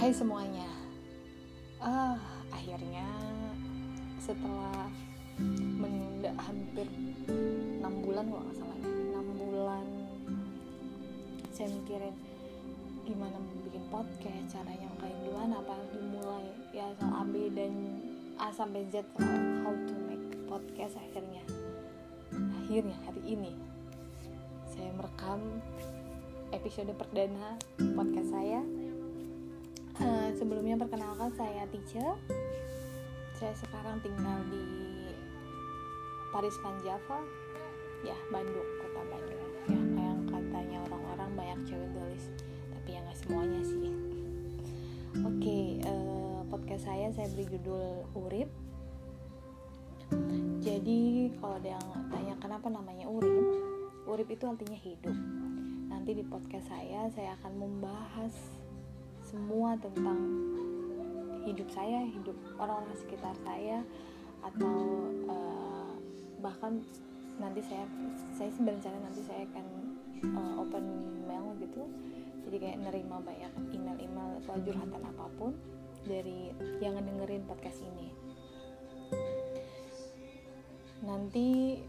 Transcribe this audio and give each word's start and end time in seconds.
Hai 0.00 0.16
semuanya. 0.16 0.64
Ah 1.76 2.16
akhirnya 2.48 3.04
setelah 4.16 4.88
menunda 5.76 6.32
hampir 6.40 6.88
6 7.28 7.84
bulan 7.84 8.24
kalau 8.32 8.40
nggak 8.48 8.56
salah 8.56 8.76
ya 8.80 8.88
6 9.20 9.44
bulan 9.44 9.86
saya 11.52 11.68
mikirin 11.68 12.16
gimana 13.04 13.36
bikin 13.68 13.84
podcast 13.92 14.56
caranya 14.56 14.88
kayak 15.04 15.20
gimana 15.20 15.60
apa 15.60 15.72
yang 15.76 15.88
dimulai 15.92 16.48
ya 16.72 16.86
soal 16.96 17.20
A 17.20 17.24
B 17.28 17.52
dan 17.52 18.00
A 18.40 18.48
sampai 18.56 18.88
Z 18.88 19.04
how 19.20 19.76
to 19.84 19.94
make 20.08 20.24
podcast 20.48 20.96
akhirnya. 20.96 21.44
Akhirnya 22.64 22.96
hari 23.04 23.36
ini 23.36 23.52
saya 24.64 24.96
merekam 24.96 25.60
episode 26.56 26.88
perdana 26.96 27.60
podcast 27.76 28.32
saya 28.32 28.64
Uh, 29.98 30.30
sebelumnya 30.38 30.78
perkenalkan 30.78 31.34
saya 31.34 31.66
Tice. 31.72 32.04
Saya 33.34 33.54
sekarang 33.56 33.98
tinggal 34.04 34.38
di 34.52 34.64
Paris 36.30 36.54
Panjava 36.62 37.18
ya 38.06 38.16
Bandung 38.30 38.68
kota 38.78 39.02
Bandung. 39.10 39.50
Ya 39.66 39.80
kayak 39.96 40.18
katanya 40.30 40.78
orang-orang 40.86 41.30
banyak 41.34 41.58
cewek 41.66 41.90
gelis 41.90 42.24
tapi 42.70 42.88
ya 42.94 43.00
nggak 43.02 43.18
semuanya 43.18 43.60
sih. 43.66 43.92
Oke 45.26 45.42
okay, 45.42 45.64
uh, 45.90 46.46
podcast 46.46 46.86
saya 46.86 47.10
saya 47.10 47.26
beri 47.34 47.44
judul 47.50 48.06
Urip. 48.14 48.50
Jadi 50.60 51.32
kalau 51.40 51.58
ada 51.58 51.74
yang 51.74 51.86
tanya 52.14 52.34
kenapa 52.38 52.66
namanya 52.70 53.10
Urip? 53.10 53.46
Urip 54.06 54.28
itu 54.30 54.44
artinya 54.46 54.78
hidup. 54.78 55.16
Nanti 55.90 56.10
di 56.14 56.22
podcast 56.22 56.70
saya 56.70 57.10
saya 57.10 57.34
akan 57.42 57.52
membahas 57.58 58.59
semua 59.30 59.78
tentang 59.78 60.18
hidup 61.46 61.70
saya, 61.70 62.02
hidup 62.10 62.34
orang-orang 62.58 62.98
sekitar 62.98 63.32
saya, 63.46 63.86
atau 64.42 65.06
uh, 65.30 65.94
bahkan 66.42 66.82
nanti 67.38 67.62
saya 67.64 67.86
saya 68.34 68.50
berencana 68.60 68.98
nanti 69.00 69.22
saya 69.24 69.46
akan 69.48 69.66
uh, 70.34 70.54
open 70.60 70.84
mail 71.24 71.54
gitu, 71.62 71.86
jadi 72.44 72.56
kayak 72.58 72.78
nerima 72.90 73.16
banyak 73.22 73.52
email-email 73.72 74.42
soal 74.44 74.60
curhatan 74.60 75.00
apa 75.00 75.24
pun 75.38 75.54
dari 76.04 76.52
yang 76.82 76.98
dengerin 77.00 77.46
podcast 77.46 77.80
ini. 77.86 78.12
Nanti 81.00 81.80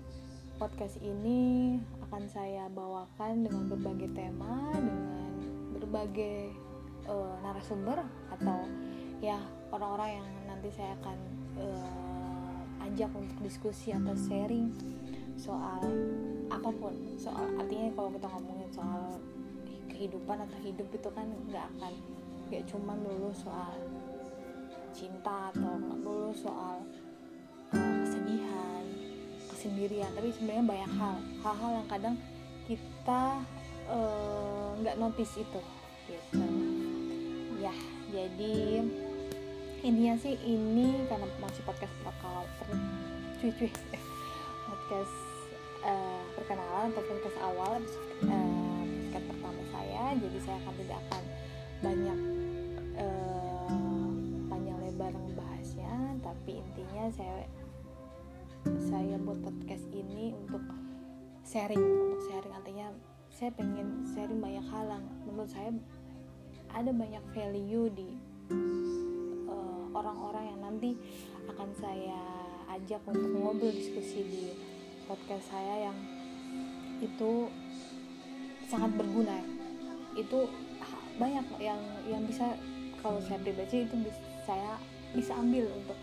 podcast 0.56 1.02
ini 1.04 1.76
akan 2.08 2.24
saya 2.32 2.72
bawakan 2.72 3.44
dengan 3.44 3.68
berbagai 3.68 4.14
tema, 4.16 4.72
dengan 4.78 5.36
berbagai 5.76 6.71
uh, 7.08 7.34
narasumber 7.42 7.98
atau 8.30 8.66
ya 9.22 9.38
orang-orang 9.72 10.20
yang 10.22 10.30
nanti 10.50 10.70
saya 10.74 10.98
akan 11.02 11.18
uh, 11.58 12.86
ajak 12.90 13.10
untuk 13.14 13.38
diskusi 13.46 13.94
atau 13.94 14.14
sharing 14.18 14.74
soal 15.38 15.82
apa 16.52 16.70
pun. 16.70 16.94
Soal 17.16 17.56
artinya 17.58 17.90
kalau 17.96 18.10
kita 18.14 18.28
ngomongin 18.28 18.70
soal 18.74 19.04
kehidupan 19.88 20.38
atau 20.42 20.58
hidup 20.66 20.88
itu 20.92 21.10
kan 21.14 21.28
nggak 21.50 21.66
akan 21.78 21.94
nggak 22.52 22.64
cuma 22.68 22.94
melulu 22.98 23.32
soal 23.32 23.74
cinta 24.92 25.54
atau 25.56 25.72
nggak 25.80 26.00
melulu 26.04 26.34
soal 26.36 26.84
uh, 27.72 27.96
kesedihan 28.04 28.84
kesendirian. 29.54 30.10
Tapi 30.18 30.30
sebenarnya 30.36 30.66
banyak 30.66 30.92
hal 30.98 31.16
hal-hal 31.46 31.72
yang 31.80 31.88
kadang 31.88 32.16
kita 32.66 33.24
nggak 34.82 34.96
uh, 34.96 35.02
notice 35.02 35.36
itu 35.42 35.62
gitu 36.08 36.71
ya 37.62 37.74
jadi 38.10 38.82
intinya 39.82 40.16
sih 40.18 40.38
ini 40.46 41.06
karena 41.10 41.26
masih 41.42 41.62
podcast 41.66 41.94
kalau 42.22 42.46
cuy 43.42 43.50
cuy 43.54 43.70
podcast 44.70 45.16
uh, 45.86 46.22
perkenalan 46.38 46.94
atau 46.94 47.04
podcast 47.06 47.38
awal 47.42 47.72
uh, 48.30 48.84
podcast 49.10 49.26
pertama 49.30 49.62
saya. 49.74 50.04
Jadi 50.18 50.38
saya 50.42 50.58
akan 50.62 50.74
tidak 50.78 50.98
akan 51.10 51.24
banyak 51.82 52.20
tapi 56.42 56.58
intinya 56.58 57.06
saya 57.14 57.46
saya 58.82 59.16
buat 59.22 59.46
podcast 59.46 59.86
ini 59.94 60.34
untuk 60.34 60.64
sharing 61.46 61.78
untuk 61.78 62.22
sharing. 62.26 62.54
Artinya 62.56 62.88
saya 63.30 63.54
pengen 63.54 64.10
sharing 64.10 64.42
banyak 64.42 64.66
hal 64.74 64.86
yang 64.90 65.06
menurut 65.30 65.54
saya 65.54 65.70
ada 66.76 66.92
banyak 66.92 67.24
value 67.36 67.88
di 67.92 68.10
orang-orang 69.92 70.44
uh, 70.46 70.50
yang 70.56 70.60
nanti 70.64 70.92
akan 71.52 71.70
saya 71.78 72.22
ajak 72.72 73.02
untuk 73.08 73.32
ngobrol 73.36 73.72
diskusi 73.72 74.24
di 74.24 74.44
podcast 75.06 75.52
saya 75.52 75.92
yang 75.92 75.98
itu 77.04 77.52
sangat 78.72 78.92
berguna. 78.96 79.44
Itu 80.16 80.48
banyak 81.20 81.48
yang 81.60 81.82
yang 82.08 82.24
bisa 82.24 82.56
kalau 83.04 83.20
saya 83.20 83.42
pribadi 83.42 83.84
itu 83.84 83.96
bisa, 84.00 84.22
saya 84.48 84.80
bisa 85.12 85.36
ambil 85.36 85.68
untuk 85.76 86.00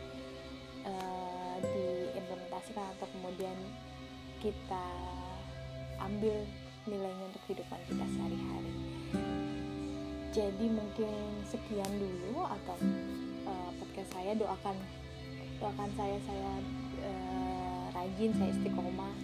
uh, 0.85 1.57
diimplementasikan 1.65 2.85
atau 2.99 3.07
kemudian 3.17 3.57
kita 4.39 4.87
ambil 5.99 6.45
nilainya 6.87 7.25
untuk 7.27 7.43
kehidupan 7.49 7.81
kita 7.89 8.05
sehari-hari 8.15 8.73
jadi 10.33 10.67
mungkin 10.69 11.13
sekian 11.49 11.89
dulu 11.97 12.45
atau 12.45 12.77
uh, 13.49 13.71
podcast 13.81 14.11
saya. 14.13 14.33
Doakan 14.37 14.77
doakan 15.59 15.91
saya 15.97 16.17
saya 16.29 16.53
uh, 17.03 17.85
rajin 17.97 18.31
saya 18.37 18.51
istiqomah. 18.53 19.15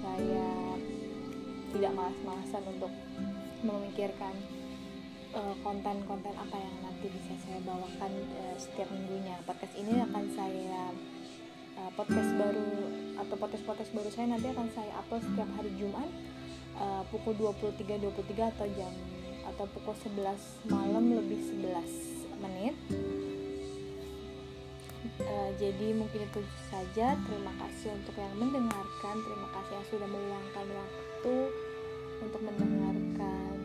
Saya 0.00 0.48
tidak 1.74 1.92
malas-malasan 1.96 2.62
untuk 2.70 2.92
memikirkan 3.64 4.34
konten-konten 5.66 6.30
uh, 6.30 6.44
apa 6.46 6.56
yang 6.62 6.76
nanti 6.86 7.10
bisa 7.10 7.34
saya 7.42 7.58
bawakan 7.66 8.12
uh, 8.40 8.56
setiap 8.56 8.88
minggunya. 8.94 9.36
Podcast 9.44 9.74
ini 9.76 10.00
akan 10.08 10.24
saya 10.32 10.94
uh, 11.80 11.90
podcast 11.98 12.30
baru 12.38 12.70
atau 13.14 13.36
podcast-podcast 13.38 13.90
baru 13.92 14.10
saya 14.10 14.26
nanti 14.34 14.46
akan 14.50 14.68
saya 14.72 14.92
upload 14.98 15.22
setiap 15.22 15.50
hari 15.58 15.70
Jumat 15.78 16.08
uh, 16.78 17.02
pukul 17.10 17.34
23.23 17.38 18.08
.23 18.10 18.52
atau 18.54 18.66
jam 18.74 18.92
atau 19.52 19.64
pukul 19.70 19.92
11 19.92 20.72
malam 20.72 21.04
lebih 21.12 21.40
11 21.40 22.40
menit. 22.40 22.76
Uh, 25.20 25.50
jadi 25.60 25.94
mungkin 25.94 26.26
itu 26.26 26.40
saja. 26.72 27.14
Terima 27.28 27.52
kasih 27.60 27.92
untuk 27.94 28.14
yang 28.16 28.34
mendengarkan. 28.40 29.14
Terima 29.20 29.48
kasih 29.52 29.72
yang 29.76 29.86
sudah 29.92 30.08
meluangkan 30.08 30.66
waktu 30.74 31.34
untuk 32.24 32.40
mendengarkan 32.40 33.56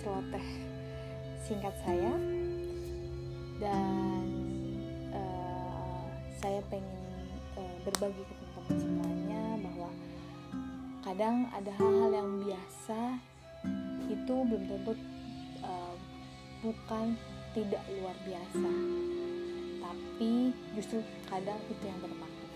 celoteh 0.00 0.46
singkat 1.44 1.74
saya. 1.84 2.12
Dan 3.62 4.24
uh, 5.14 6.02
saya 6.40 6.60
pengen 6.66 7.28
uh, 7.54 7.76
berbagi 7.86 8.22
ke 8.26 8.34
teman-teman 8.42 8.76
semuanya 8.80 9.42
bahwa 9.62 9.90
kadang 11.04 11.36
ada 11.54 11.70
hal-hal 11.78 12.10
yang 12.10 12.30
biasa 12.42 12.98
itu 14.10 14.34
belum 14.46 14.62
tentu 14.68 14.92
uh, 15.62 15.94
bukan 16.62 17.16
tidak 17.52 17.84
luar 17.98 18.16
biasa. 18.24 18.70
Tapi 19.82 20.32
justru 20.78 20.98
kadang 21.28 21.60
itu 21.68 21.84
yang 21.84 21.98
bermakna. 22.00 22.48